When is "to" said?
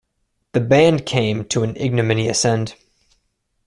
1.49-1.61